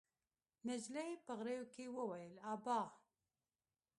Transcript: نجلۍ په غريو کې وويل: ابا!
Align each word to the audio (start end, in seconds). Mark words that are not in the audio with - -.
نجلۍ 0.65 1.11
په 1.25 1.31
غريو 1.39 1.63
کې 1.73 1.85
وويل: 1.97 2.33
ابا! 2.51 2.79